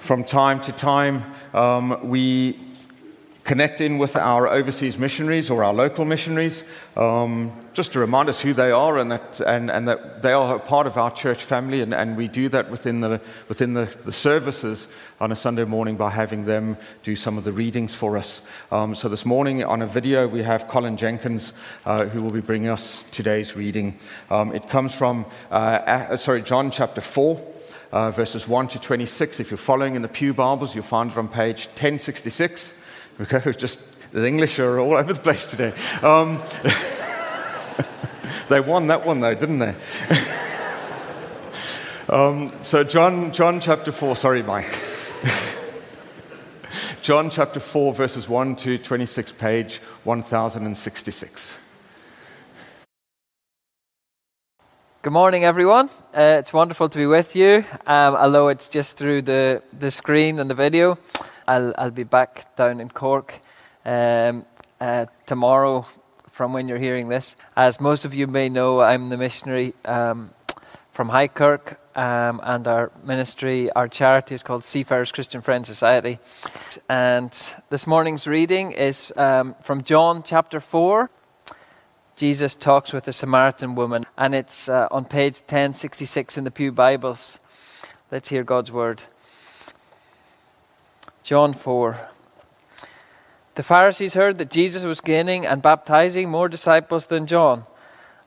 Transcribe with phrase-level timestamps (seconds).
[0.00, 1.22] From time to time,
[1.52, 2.58] um, we
[3.44, 6.64] connect in with our overseas missionaries or our local missionaries,
[6.96, 10.56] um, just to remind us who they are and that, and, and that they are
[10.56, 11.82] a part of our church family.
[11.82, 14.88] And, and we do that within, the, within the, the, services
[15.20, 18.46] on a Sunday morning by having them do some of the readings for us.
[18.72, 21.52] Um, so this morning on a video, we have Colin Jenkins,
[21.84, 23.98] uh, who will be bringing us today's reading.
[24.30, 27.59] Um, it comes from, uh, sorry, John chapter 4
[27.92, 29.40] uh, verses 1 to 26.
[29.40, 32.80] If you're following in the Pew Bibles, you'll find it on page 1066.
[33.20, 33.80] Okay, we've just,
[34.12, 35.72] the English are all over the place today.
[36.02, 36.42] Um,
[38.48, 39.74] they won that one, though, didn't they?
[42.08, 44.72] um, so, John, John chapter 4, sorry, Mike.
[47.02, 51.58] John chapter 4, verses 1 to 26, page 1066.
[55.02, 55.88] Good morning, everyone.
[56.12, 60.38] Uh, it's wonderful to be with you, um, although it's just through the, the screen
[60.38, 60.98] and the video.
[61.48, 63.40] I'll, I'll be back down in Cork
[63.86, 64.44] um,
[64.78, 65.86] uh, tomorrow
[66.32, 67.34] from when you're hearing this.
[67.56, 70.32] As most of you may know, I'm the missionary um,
[70.90, 76.18] from High Kirk, um, and our ministry, our charity is called Seafarers Christian Friends Society.
[76.90, 77.32] And
[77.70, 81.08] this morning's reading is um, from John chapter 4.
[82.20, 86.70] Jesus talks with a Samaritan woman, and it's uh, on page 1066 in the Pew
[86.70, 87.38] Bibles.
[88.10, 89.04] Let's hear God's word.
[91.22, 91.98] John 4.
[93.54, 97.64] The Pharisees heard that Jesus was gaining and baptizing more disciples than John,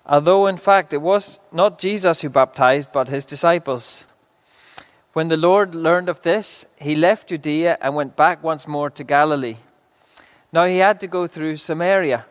[0.07, 4.05] although in fact it was not Jesus who baptized, but his disciples.
[5.11, 9.03] When the Lord learned of this, he left Judea and went back once more to
[9.03, 9.57] Galilee.
[10.51, 12.25] Now he had to go through Samaria.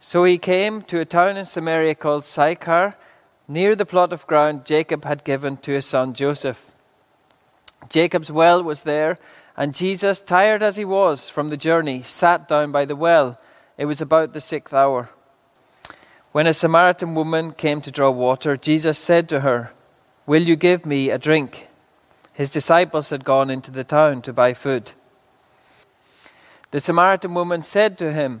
[0.00, 2.96] So he came to a town in Samaria called Sychar,
[3.46, 6.72] near the plot of ground Jacob had given to his son Joseph.
[7.88, 9.18] Jacob's well was there
[9.60, 13.38] and Jesus, tired as he was from the journey, sat down by the well.
[13.76, 15.10] It was about the sixth hour.
[16.32, 19.72] When a Samaritan woman came to draw water, Jesus said to her,
[20.24, 21.68] Will you give me a drink?
[22.32, 24.92] His disciples had gone into the town to buy food.
[26.70, 28.40] The Samaritan woman said to him,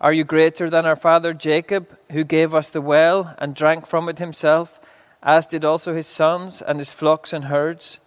[0.00, 4.08] Are you greater than our father Jacob, who gave us the well and drank from
[4.08, 4.80] it himself,
[5.22, 8.00] as did also his sons and his flocks and herds?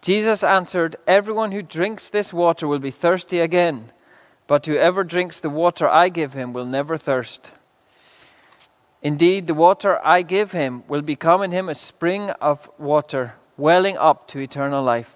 [0.00, 3.92] Jesus answered, Everyone who drinks this water will be thirsty again.
[4.46, 7.50] But whoever drinks the water I give him will never thirst.
[9.02, 13.96] Indeed, the water I give him will become in him a spring of water, welling
[13.98, 15.15] up to eternal life.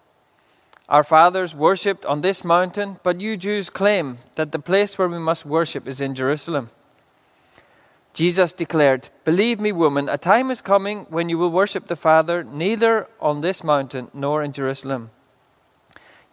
[0.91, 5.19] Our fathers worshipped on this mountain, but you Jews claim that the place where we
[5.19, 6.69] must worship is in Jerusalem.
[8.13, 12.43] Jesus declared, Believe me, woman, a time is coming when you will worship the Father
[12.43, 15.11] neither on this mountain nor in Jerusalem.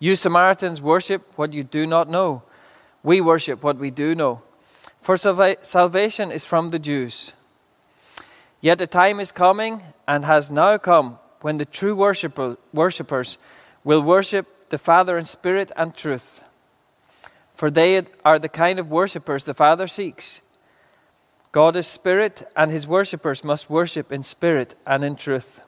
[0.01, 2.43] You Samaritans worship what you do not know.
[3.05, 4.43] We worship what we do know.
[5.01, 7.33] For salvation is from the Jews.
[8.61, 13.39] Yet a time is coming and has now come when the true worshippers
[13.85, 16.43] will worship the Father in spirit and truth.
[17.55, 20.43] For they are the kind of worshippers the Father seeks.
[21.51, 25.61] God is spirit, and his worshippers must worship in spirit and in truth.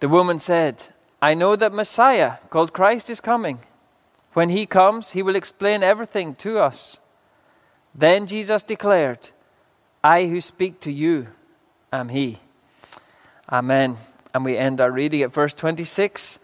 [0.00, 0.82] The woman said,
[1.20, 3.60] I know that Messiah, called Christ, is coming.
[4.32, 6.98] When he comes, he will explain everything to us.
[7.94, 9.30] Then Jesus declared,
[10.02, 11.28] I who speak to you
[11.92, 12.38] am he.
[13.50, 13.98] Amen.
[14.34, 16.38] And we end our reading at verse 26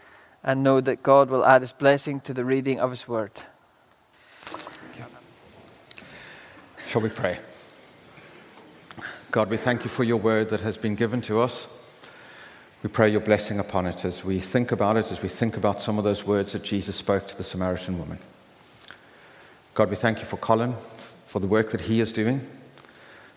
[0.45, 3.33] and know that God will add his blessing to the reading of his word.
[6.87, 7.39] Shall we pray?
[9.31, 11.69] God, we thank you for your word that has been given to us.
[12.83, 15.83] We pray your blessing upon it as we think about it, as we think about
[15.83, 18.19] some of those words that Jesus spoke to the Samaritan woman.
[19.75, 20.77] God, we thank you for Colin,
[21.27, 22.41] for the work that he is doing.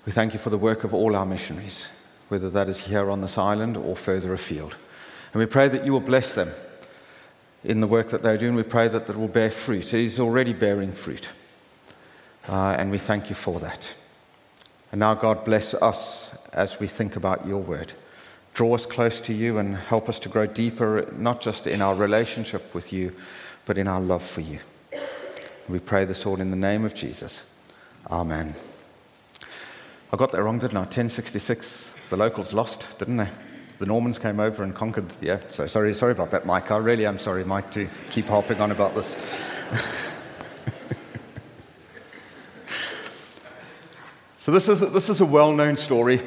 [0.06, 1.88] We thank you for the work of all our missionaries,
[2.30, 4.78] whether that is here on this island or further afield.
[5.34, 6.52] And we pray that you will bless them
[7.64, 8.56] in the work that they're doing.
[8.56, 9.94] We pray that it will bear fruit.
[9.94, 11.30] It is already bearing fruit.
[12.48, 13.94] Uh, and we thank you for that.
[14.92, 17.94] And now, God, bless us as we think about your word.
[18.54, 21.96] Draw us close to you and help us to grow deeper, not just in our
[21.96, 23.14] relationship with you,
[23.66, 24.60] but in our love for you.
[25.70, 27.44] We pray this all in the name of Jesus.
[28.10, 28.56] Amen.
[30.12, 30.82] I got that wrong, didn't I?
[30.82, 31.92] 1066.
[32.10, 33.30] The locals lost, didn't they?
[33.82, 35.08] The Normans came over and conquered.
[35.22, 36.70] Yeah, so sorry, sorry about that, Mike.
[36.70, 39.16] I really am sorry, Mike, to keep harping on about this.
[44.38, 46.22] so this is, this is a well-known story,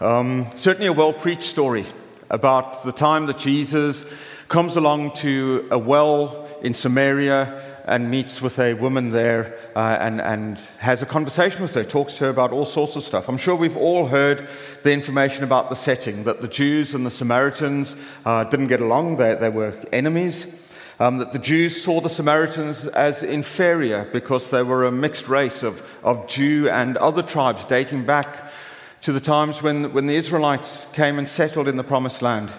[0.00, 1.86] um, certainly a well-preached story
[2.28, 4.04] about the time that Jesus
[4.48, 10.20] comes along to a well in Samaria and meets with a woman there uh, and,
[10.20, 13.28] and has a conversation with her, talks to her about all sorts of stuff.
[13.28, 14.48] I'm sure we've all heard
[14.82, 19.16] the information about the setting that the Jews and the Samaritans uh, didn't get along,
[19.16, 20.58] they, they were enemies.
[21.00, 25.64] Um, that the Jews saw the Samaritans as inferior because they were a mixed race
[25.64, 28.52] of, of Jew and other tribes dating back
[29.00, 32.52] to the times when, when the Israelites came and settled in the Promised Land.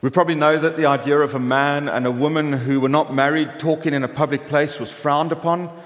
[0.00, 3.12] We probably know that the idea of a man and a woman who were not
[3.12, 5.76] married talking in a public place was frowned upon.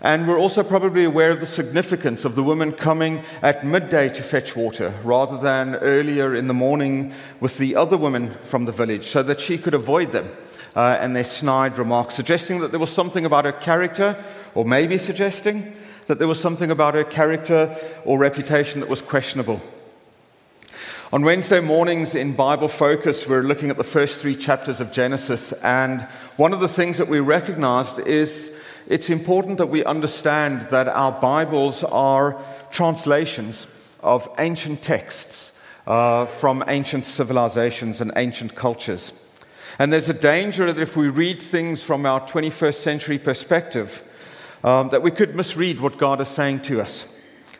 [0.00, 4.22] And we're also probably aware of the significance of the woman coming at midday to
[4.22, 9.08] fetch water rather than earlier in the morning with the other women from the village
[9.08, 10.30] so that she could avoid them
[10.74, 14.16] uh, and their snide remarks, suggesting that there was something about her character,
[14.54, 15.76] or maybe suggesting
[16.06, 17.76] that there was something about her character
[18.06, 19.60] or reputation that was questionable.
[21.12, 25.52] On Wednesday mornings in Bible Focus, we're looking at the first three chapters of Genesis,
[25.62, 26.00] and
[26.38, 31.12] one of the things that we recognized is it's important that we understand that our
[31.12, 33.66] Bibles are translations
[34.00, 39.12] of ancient texts uh, from ancient civilizations and ancient cultures.
[39.78, 44.02] And there's a danger that if we read things from our 21st century perspective,
[44.64, 47.11] um, that we could misread what God is saying to us.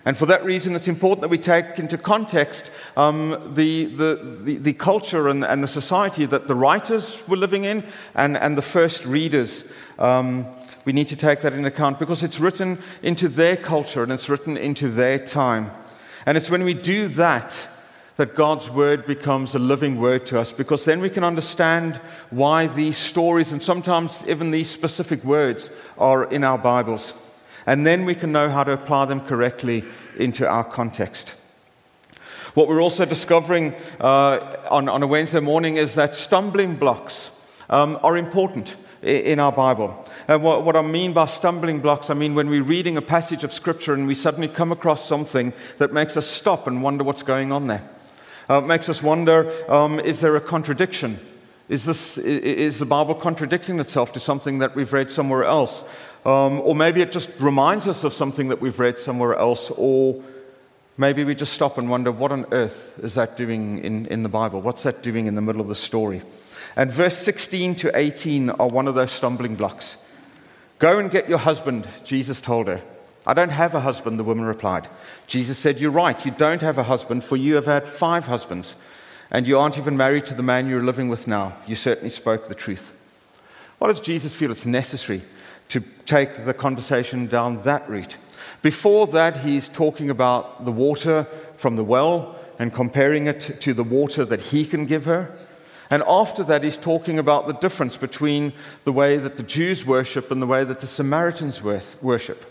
[0.05, 4.57] And for that reason, it's important that we take into context um, the, the, the,
[4.57, 7.85] the, culture and, and, the society that the writers were living in
[8.17, 9.71] and, and the first readers.
[10.01, 10.47] Um,
[10.85, 14.29] we need to take that into account because it's written into their culture and it's
[14.29, 15.71] written into their time.
[16.27, 17.69] And it's when we do that
[18.17, 21.97] that God's word becomes a living word to us because then we can understand
[22.31, 27.15] why these stories and sometimes even these specific words are in our Bibles.
[27.67, 29.85] And then we can know how to apply them correctly
[30.17, 31.35] into our context.
[32.55, 37.31] What we're also discovering uh, on, on, a Wednesday morning is that stumbling blocks
[37.71, 40.05] um, are important in our Bible.
[40.29, 43.43] And what, what, I mean by stumbling blocks, I mean when we're reading a passage
[43.43, 47.23] of Scripture and we suddenly come across something that makes us stop and wonder what's
[47.23, 47.83] going on there.
[48.51, 51.19] Uh, it makes us wonder um, is there a contradiction?
[51.69, 55.85] Is, this, is the Bible contradicting itself to something that we've read somewhere else?
[56.25, 60.23] Um, or maybe it just reminds us of something that we've read somewhere else, or
[60.97, 64.29] maybe we just stop and wonder, what on earth is that doing in, in the
[64.29, 64.61] Bible?
[64.61, 66.23] What's that doing in the middle of the story?
[66.77, 69.97] And verse 16 to 18 are one of those stumbling blocks.
[70.79, 72.83] Go and get your husband, Jesus told her.
[73.27, 74.89] I don't have a husband, the woman replied.
[75.27, 78.75] Jesus said, You're right, you don't have a husband, for you have had five husbands,
[79.31, 81.57] and you aren't even married to the man you're living with now.
[81.67, 82.93] You certainly spoke the truth.
[83.79, 85.23] Why does Jesus feel it's necessary
[85.73, 88.19] to take the conversation down that route.
[88.61, 91.25] Before that, he's talking about the water
[91.57, 95.35] from the well and comparing it to the water that he can give her.
[95.89, 98.53] And after that, he's talking about the difference between
[98.85, 102.45] the way that the Jews worship and the way that the Samaritans worship.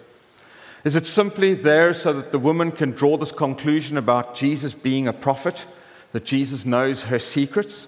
[0.84, 5.08] Is it simply there so that the woman can draw this conclusion about Jesus being
[5.08, 5.66] a prophet,
[6.12, 7.88] that Jesus knows her secrets?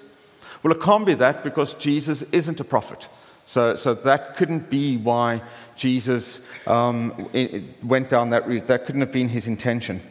[0.62, 3.08] Well, it can't be that because Jesus isn't a prophet.
[3.46, 5.42] So, so that couldn't be why
[5.76, 7.30] Jesus um,
[7.84, 8.68] went down that route.
[8.68, 10.02] That couldn't have been his intention.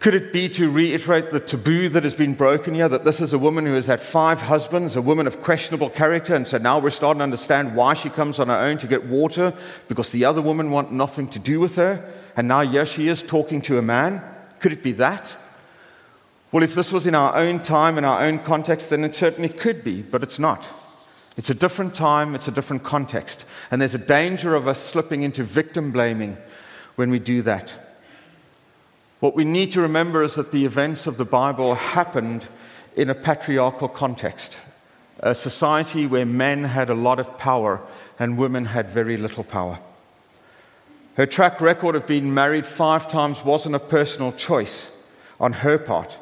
[0.00, 3.32] Could it be to reiterate the taboo that has been broken here that this is
[3.32, 6.78] a woman who has had five husbands, a woman of questionable character, and so now
[6.78, 9.52] we're starting to understand why she comes on her own to get water
[9.88, 13.24] because the other women want nothing to do with her, and now here she is
[13.24, 14.22] talking to a man?
[14.60, 15.36] Could it be that?
[16.52, 19.48] Well, if this was in our own time, in our own context, then it certainly
[19.48, 20.64] could be, but it's not.
[21.38, 23.44] It's a different time, it's a different context.
[23.70, 26.36] And there's a danger of us slipping into victim blaming
[26.96, 27.72] when we do that.
[29.20, 32.48] What we need to remember is that the events of the Bible happened
[32.96, 34.56] in a patriarchal context,
[35.20, 37.82] a society where men had a lot of power
[38.18, 39.78] and women had very little power.
[41.14, 44.90] Her track record of being married five times wasn't a personal choice
[45.38, 46.18] on her part.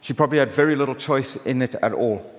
[0.00, 2.37] She probably had very little choice in it at all.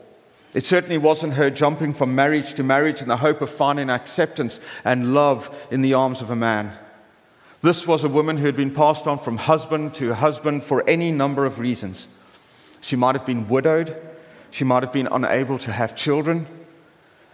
[0.54, 4.60] It certainly wasn't her jumping from marriage to marriage in the hope of finding acceptance
[4.84, 6.76] and love in the arms of a man.
[7.62, 11.12] This was a woman who had been passed on from husband to husband for any
[11.12, 12.08] number of reasons.
[12.82, 13.96] She might have been widowed,
[14.50, 16.48] she might have been unable to have children,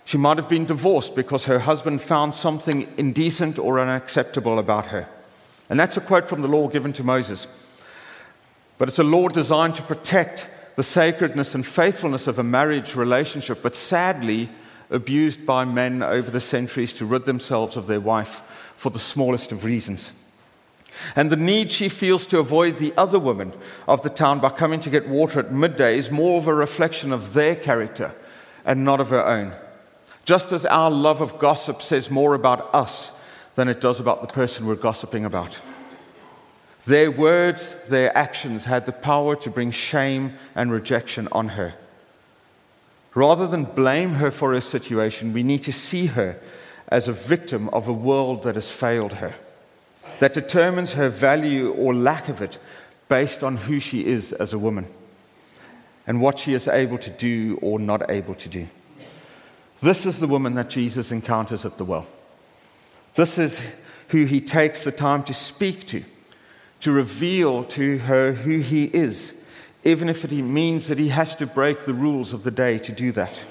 [0.04, 5.08] she might have been divorced because her husband found something indecent or unacceptable about her.
[5.70, 7.48] And that's a quote from the law given to Moses.
[8.78, 13.62] But it's a law designed to protect the sacredness and faithfulness of a marriage relationship,
[13.62, 14.50] but sadly
[14.90, 18.42] abused by men over the centuries to rid themselves of their wife
[18.76, 20.14] for the smallest of reasons.
[21.16, 23.54] And the need she feels to avoid the other women
[23.88, 27.12] of the town by coming to get water at midday is more of a reflection
[27.12, 28.14] of their character
[28.64, 29.54] and not of her own.
[30.24, 33.12] Just as our love of gossip says more about us
[33.56, 35.60] than it does about the person we're gossiping about.
[36.86, 41.74] Their words, their actions had the power to bring shame and rejection on her.
[43.16, 46.38] Rather than blame her for her situation, we need to see her
[46.90, 49.34] as a victim of a world that has failed her,
[50.20, 52.60] that determines her value or lack of it
[53.08, 54.88] based on who she is as a woman
[56.06, 58.68] and what she is able to do or not able to do.
[59.82, 62.06] This is the woman that Jesus encounters at the well.
[63.16, 63.60] This is
[64.10, 66.04] who he takes the time to speak to
[66.82, 69.42] to reveal to her who he is,
[69.84, 72.92] even if it means that he has to break the rules of the day to
[72.92, 73.42] do that.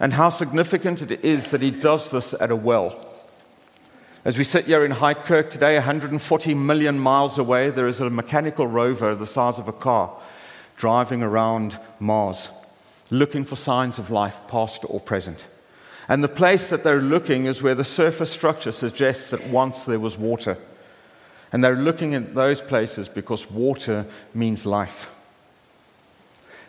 [0.00, 3.14] And how significant it is that he does this at a well.
[4.24, 8.08] As we sit here in High Kirk today, 140 million miles away, there is a
[8.08, 10.10] mechanical rover the size of a car
[10.76, 12.48] driving around Mars,
[13.10, 15.46] looking for signs of life, past or present.
[16.08, 20.00] And the place that they're looking is where the surface structure suggests that once there
[20.00, 20.58] was water.
[21.54, 25.08] And they're looking at those places because water means life.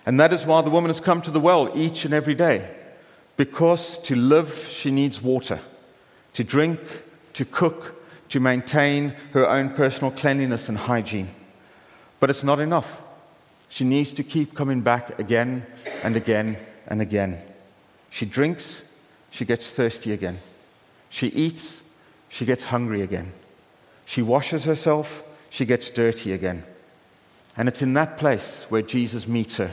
[0.05, 2.69] And that is why the woman has come to the well each and every day.
[3.35, 5.59] Because to live, she needs water.
[6.33, 6.79] To drink,
[7.33, 11.29] to cook, to maintain her own personal cleanliness and hygiene.
[12.19, 13.01] But it's not enough.
[13.69, 15.65] She needs to keep coming back again
[16.03, 17.41] and again and again.
[18.11, 18.87] She drinks,
[19.31, 20.37] she gets thirsty again.
[21.09, 21.81] She eats,
[22.29, 23.33] she gets hungry again.
[24.05, 26.63] She washes herself, she gets dirty again.
[27.57, 29.71] And it's in that place where Jesus meets her,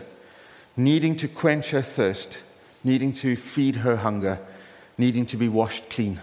[0.76, 2.42] needing to quench her thirst,
[2.82, 4.38] needing to feed her hunger,
[4.96, 6.20] needing to be washed clean.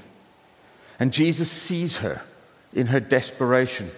[0.99, 2.21] And Jesus sees her
[2.73, 3.91] in her desperation,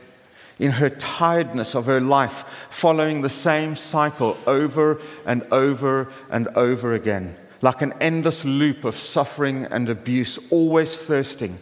[0.59, 6.93] in her tiredness of her life, following the same cycle over and over and over
[6.93, 11.57] again, like an endless loop of suffering and abuse, always thirsting,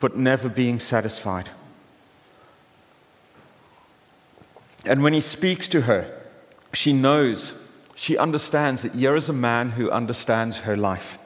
[0.00, 1.50] but never being satisfied.
[4.86, 6.12] And when he speaks to her,
[6.72, 7.58] she knows,
[7.94, 11.18] she understands that here is a man who understands her life,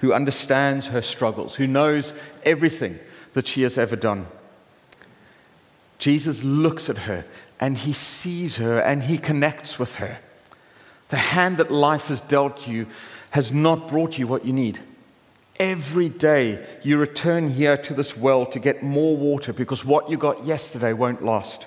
[0.00, 2.98] who understands her struggles, who knows everything
[3.32, 4.26] that she has ever done.
[5.98, 7.24] Jesus looks at her
[7.58, 10.18] and he sees her and he connects with her.
[11.08, 12.86] The hand that life has dealt you
[13.30, 14.78] has not brought you what you need.
[15.58, 20.16] Every day you return here to this well to get more water because what you
[20.16, 21.66] got yesterday won't last.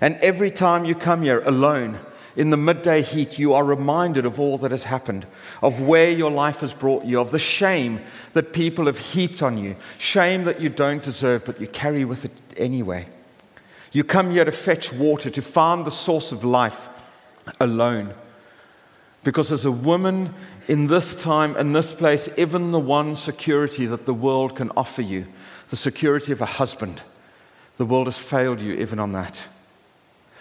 [0.00, 1.98] And every time you come here alone,
[2.36, 5.26] in the midday heat, you are reminded of all that has happened,
[5.62, 8.00] of where your life has brought you, of the shame
[8.32, 12.24] that people have heaped on you, shame that you don't deserve, but you carry with
[12.24, 13.06] it anyway.
[13.92, 16.88] You come here to fetch water, to find the source of life
[17.60, 18.12] alone.
[19.22, 20.34] Because as a woman
[20.66, 25.02] in this time, in this place, even the one security that the world can offer
[25.02, 25.26] you,
[25.70, 27.02] the security of a husband,
[27.76, 29.40] the world has failed you even on that.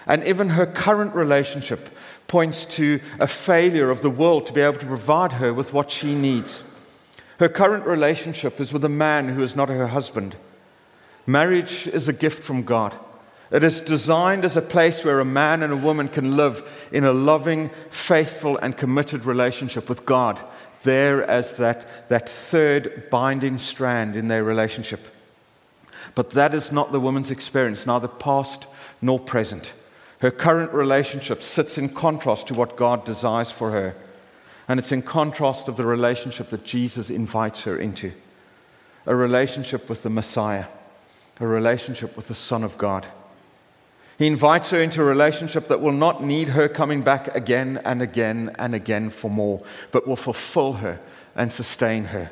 [0.06, 1.90] And even her current relationship
[2.28, 5.92] points to a failure of the world to be able to provide her with what
[5.92, 6.70] she needs.
[7.40, 10.36] Her current relationship is with a man who is not her husband.
[11.26, 12.98] Marriage is a gift from God.
[13.52, 17.04] It is designed as a place where a man and a woman can live in
[17.04, 20.44] a loving, faithful, and committed relationship with God,
[20.84, 25.02] there as that, that third binding strand in their relationship.
[26.16, 28.66] But that is not the woman's experience, neither past
[29.02, 29.72] nor present.
[30.24, 33.94] Her current relationship sits in contrast to what God desires for her.
[34.70, 38.14] And it's in contrast of the relationship that Jesus invites her into
[39.06, 40.68] a relationship with the Messiah,
[41.42, 43.06] a relationship with the Son of God.
[44.18, 48.02] He invites her into a relationship that will not need her coming back again and
[48.02, 49.62] again and again for more,
[49.92, 51.02] but will fulfill her
[51.36, 52.32] and sustain her.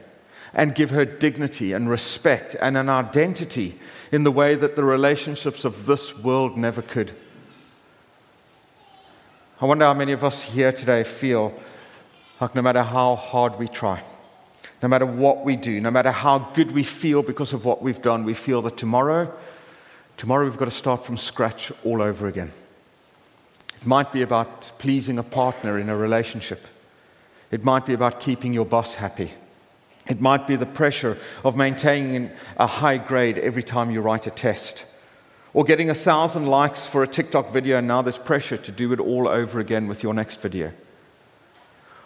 [0.53, 3.79] and give her dignity and respect and an identity
[4.11, 7.13] in the way that the relationships of this world never could.
[9.61, 11.53] I wonder how many of us here today feel
[12.39, 14.01] like no matter how hard we try,
[14.81, 18.01] no matter what we do, no matter how good we feel because of what we've
[18.01, 19.31] done, we feel that tomorrow,
[20.17, 22.51] tomorrow we've got to start from scratch all over again.
[23.79, 26.65] It might be about pleasing a partner in a relationship.
[27.51, 29.29] It might be about keeping your boss happy.
[30.07, 34.31] It might be the pressure of maintaining a high grade every time you write a
[34.31, 34.85] test.
[35.53, 38.93] Or getting a thousand likes for a TikTok video, and now there's pressure to do
[38.93, 40.71] it all over again with your next video.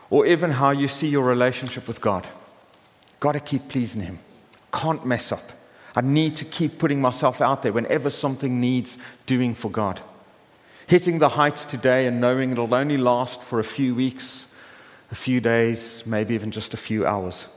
[0.09, 2.27] Or even how you see your relationship with God.
[3.19, 4.19] Got to keep pleasing Him.
[4.73, 5.51] Can't mess up.
[5.95, 10.01] I need to keep putting myself out there whenever something needs doing for God.
[10.87, 14.53] Hitting the heights today and knowing it'll only last for a few weeks,
[15.11, 17.47] a few days, maybe even just a few hours.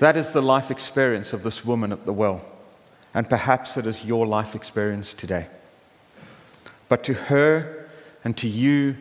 [0.00, 2.44] That is the life experience of this woman at the well.
[3.14, 5.46] And perhaps it is your life experience today.
[6.88, 7.88] But to her
[8.24, 8.96] and to you,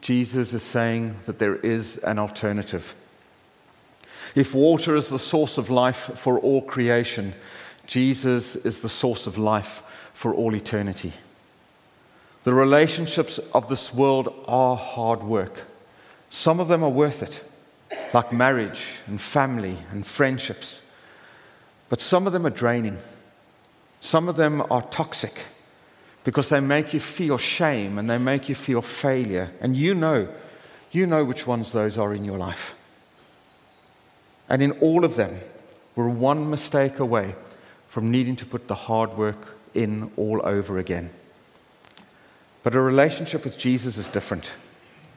[0.00, 2.94] Jesus is saying that there is an alternative.
[4.34, 7.34] If water is the source of life for all creation,
[7.86, 9.82] Jesus is the source of life
[10.14, 11.12] for all eternity.
[12.44, 15.64] The relationships of this world are hard work.
[16.30, 17.42] Some of them are worth it,
[18.14, 20.86] like marriage and family and friendships.
[21.88, 22.98] But some of them are draining.
[24.00, 25.38] Some of them are toxic
[26.24, 29.50] because they make you feel shame and they make you feel failure.
[29.60, 30.28] And you know,
[30.90, 32.74] you know which ones those are in your life.
[34.48, 35.40] And in all of them,
[35.94, 37.34] we're one mistake away
[37.88, 41.10] from needing to put the hard work in all over again.
[42.62, 44.52] But a relationship with Jesus is different.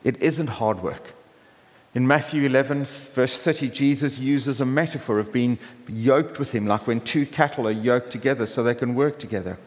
[0.02, 1.13] It isn't hard work.
[1.94, 5.58] In Matthew 11, verse 30, Jesus uses a metaphor of being
[5.88, 9.58] yoked with him, like when two cattle are yoked together so they can work together.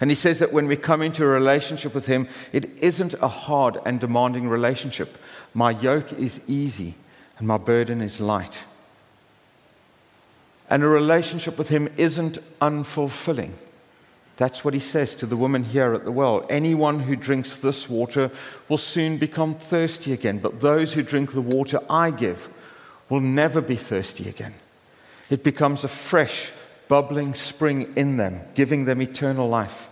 [0.00, 3.28] And he says that when we come into a relationship with him, it isn't a
[3.28, 5.16] hard and demanding relationship.
[5.54, 6.94] My yoke is easy
[7.38, 8.64] and my burden is light.
[10.68, 13.52] And a relationship with him isn't unfulfilling.
[14.36, 16.46] That's what he says to the woman here at the well.
[16.50, 18.30] Anyone who drinks this water
[18.68, 22.48] will soon become thirsty again, but those who drink the water I give
[23.08, 24.54] will never be thirsty again.
[25.30, 26.52] It becomes a fresh,
[26.86, 29.88] bubbling spring in them, giving them eternal life.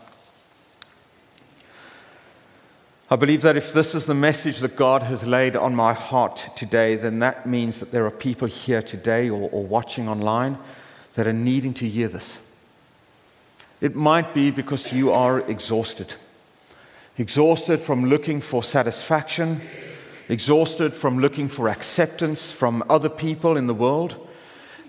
[3.11, 6.49] I believe that if this is the message that God has laid on my heart
[6.57, 10.59] today, then that means that there are people here today or, or watching online
[11.15, 12.39] that are needing to hear this.
[13.85, 16.15] It might be because you are exhausted.
[17.19, 19.61] Exhausted from looking for satisfaction,
[20.31, 24.17] exhausted from looking for acceptance from other people in the world,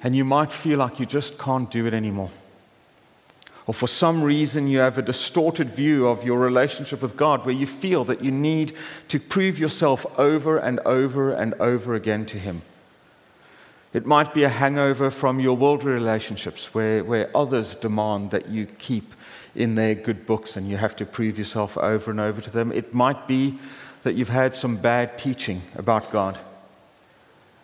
[0.02, 2.32] and you might feel like you just can't do it anymore.
[3.68, 7.54] Or for some reason, you have a distorted view of your relationship with God where
[7.54, 8.78] you feel that you need
[9.10, 12.62] to prove yourself over and over and over again to Him.
[13.96, 18.66] It might be a hangover from your worldly relationships where, where others demand that you
[18.66, 19.14] keep
[19.56, 22.74] in their good books and you have to prove yourself over and over to them.
[22.74, 23.58] It might be
[24.04, 26.38] that you've had some bad teaching about God.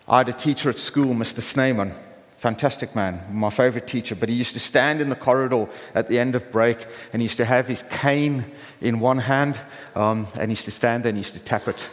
[0.08, 1.42] I had a teacher at school, Mr.
[1.42, 1.94] Sneyman,
[2.38, 6.18] fantastic man, my favorite teacher, but he used to stand in the corridor at the
[6.18, 8.46] end of break and he used to have his cane
[8.80, 9.60] in one hand
[9.96, 11.90] um, and he used to stand there and he used to tap it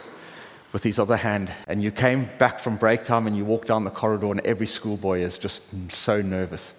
[0.71, 3.83] with his other hand, and you came back from break time and you walked down
[3.83, 6.73] the corridor, and every schoolboy is just so nervous,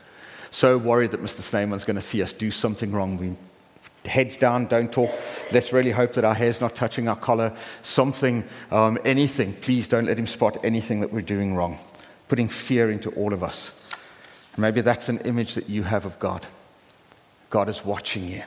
[0.51, 1.41] so worried that Mr.
[1.41, 3.17] Sneyman's going to see us do something wrong.
[3.17, 3.37] We
[4.05, 5.11] heads down, don't talk.
[5.53, 7.55] Let's really hope that our hair's not touching our collar.
[7.83, 9.55] Something, um, anything.
[9.55, 11.79] Please don't let him spot anything that we're doing wrong.
[12.29, 13.73] Putting fear into all of us.
[14.57, 16.47] Maybe that's an image that you have of God.
[17.51, 18.43] God is watching you,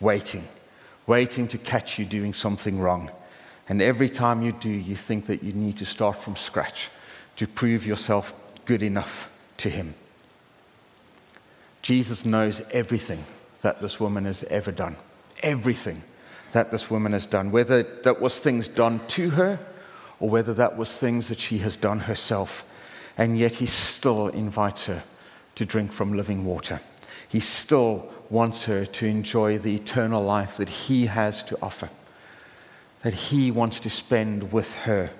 [0.00, 0.46] waiting,
[1.06, 3.10] waiting to catch you doing something wrong.
[3.72, 6.90] And every time you do, you think that you need to start from scratch
[7.36, 8.34] to prove yourself
[8.66, 9.94] good enough to Him.
[11.80, 13.24] Jesus knows everything
[13.62, 14.96] that this woman has ever done.
[15.42, 16.02] Everything
[16.52, 19.58] that this woman has done, whether that was things done to her
[20.20, 22.70] or whether that was things that she has done herself.
[23.16, 25.02] And yet he still invites her
[25.54, 26.82] to drink from living water.
[27.26, 31.88] He still wants her to enjoy the eternal life that he has to offer
[33.02, 35.10] that He wants to spend with her.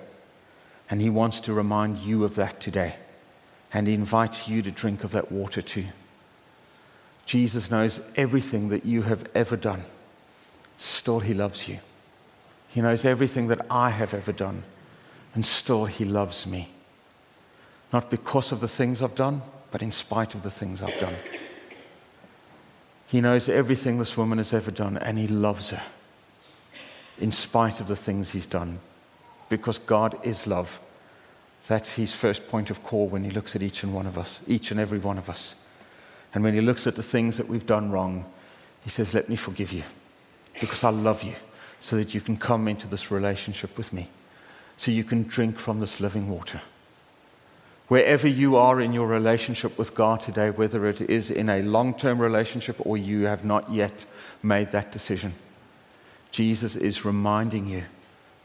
[0.89, 2.95] And He wants to remind you of that today.
[3.73, 5.85] And He invites you to drink of that water too.
[7.25, 9.83] Jesus knows everything that you have ever done.
[10.77, 11.79] Still, He loves you.
[12.69, 14.63] He knows everything that I have ever done.
[15.35, 16.69] And still, He loves me.
[17.91, 21.13] not because of the things I've done, but in spite of the things I've done.
[23.05, 25.83] He knows everything this woman has ever done, and He loves her
[27.19, 28.79] in spite of the things He's done,
[29.49, 30.79] because God is love.
[31.67, 34.41] That's His first point of call when He looks at each and one of us,
[34.47, 35.55] each and every one of us.
[36.33, 38.25] And when He looks at the things that we've done wrong,
[38.83, 39.83] He says, Let me forgive you,
[40.59, 41.35] because I love you,
[41.79, 44.09] so that you can come into this relationship with me,
[44.77, 46.61] so you can drink from this living water.
[47.87, 51.93] Wherever you are in your relationship with God today, whether it is in a long
[51.93, 54.05] term relationship or you have not yet
[54.41, 55.33] made that decision,
[56.33, 57.83] Jesus is reminding you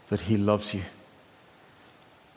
[0.09, 0.83] that He loves you.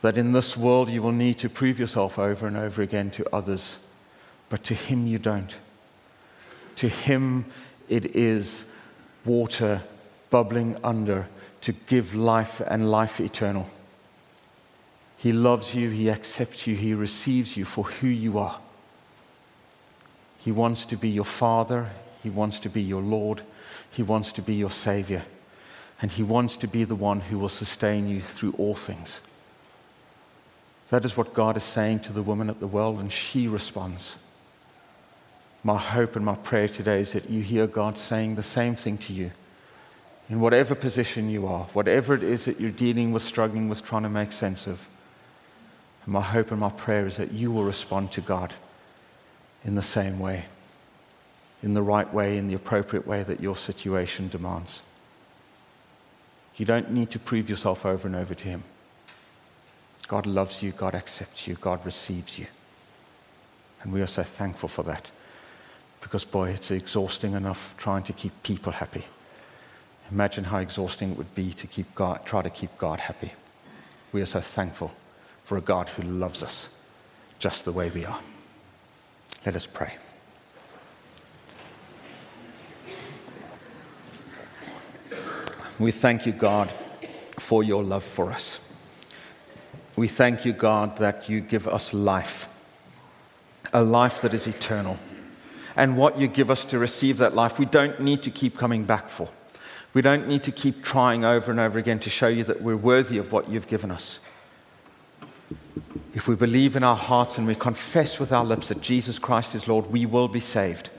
[0.00, 3.34] That in this world you will need to prove yourself over and over again to
[3.34, 3.86] others,
[4.48, 5.54] but to Him you don't.
[6.76, 7.44] To Him
[7.88, 8.72] it is
[9.24, 9.82] water
[10.30, 11.28] bubbling under
[11.60, 13.68] to give life and life eternal.
[15.18, 18.58] He loves you, He accepts you, He receives you for who you are.
[20.38, 21.90] He wants to be your Father,
[22.22, 23.42] He wants to be your Lord,
[23.90, 25.22] He wants to be your Savior,
[26.02, 29.20] and He wants to be the one who will sustain you through all things.
[30.90, 34.16] That is what God is saying to the woman at the well, and she responds.
[35.64, 38.98] My hope and my prayer today is that you hear God saying the same thing
[38.98, 39.30] to you.
[40.28, 44.02] In whatever position you are, whatever it is that you're dealing with, struggling with, trying
[44.02, 44.88] to make sense of,
[46.04, 48.54] and my hope and my prayer is that you will respond to God
[49.64, 50.46] in the same way,
[51.62, 54.82] in the right way, in the appropriate way that your situation demands.
[56.62, 58.62] You don't need to prove yourself over and over to Him.
[60.06, 62.46] God loves you, God accepts you, God receives you.
[63.82, 65.10] And we are so thankful for that.
[66.00, 69.06] Because, boy, it's exhausting enough trying to keep people happy.
[70.12, 73.32] Imagine how exhausting it would be to keep God, try to keep God happy.
[74.12, 74.92] We are so thankful
[75.42, 76.72] for a God who loves us
[77.40, 78.20] just the way we are.
[79.44, 79.94] Let us pray.
[85.82, 86.70] We thank you, God,
[87.38, 88.72] for your love for us.
[89.96, 92.48] We thank you, God, that you give us life,
[93.72, 94.98] a life that is eternal.
[95.76, 98.84] And what you give us to receive that life, we don't need to keep coming
[98.84, 99.28] back for.
[99.92, 102.76] We don't need to keep trying over and over again to show you that we're
[102.76, 104.20] worthy of what you've given us
[106.14, 109.54] if we believe in our hearts and we confess with our lips that Jesus Christ
[109.54, 110.90] is Lord, we will be saved.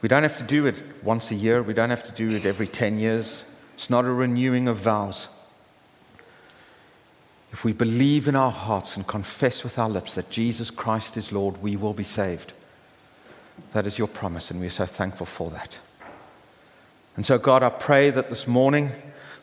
[0.00, 2.44] We don't have to do it once a year, we don't have to do it
[2.44, 3.44] every 10 years.
[3.74, 5.28] It's not a renewing of vows.
[7.50, 11.32] If we believe in our hearts and confess with our lips that Jesus Christ is
[11.32, 12.52] Lord, we will be saved.
[13.72, 15.78] That is your promise, and we're so thankful for that.
[17.16, 18.92] And so, God, I pray that this morning,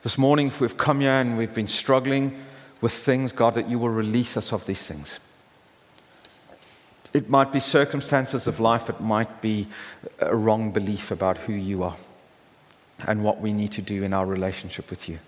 [0.03, 2.39] this morning, if we've come here and we've been struggling,
[2.81, 5.19] with things, God, that you will release us of these things.
[7.15, 9.67] It might be circumstances of life, it might be
[10.19, 11.95] a wrong belief about who you are
[13.07, 15.19] and what we need to do in our relationship with you.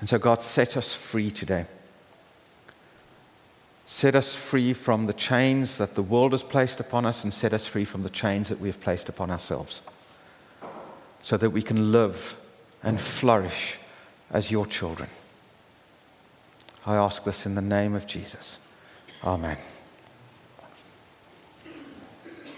[0.00, 1.66] And so, God, set us free today.
[3.84, 7.52] Set us free from the chains that the world has placed upon us and set
[7.52, 9.82] us free from the chains that we have placed upon ourselves
[11.20, 12.34] so that we can live
[12.82, 13.78] and flourish
[14.30, 15.10] as your children.
[16.86, 18.56] I ask this in the name of Jesus.
[19.22, 19.58] Amen.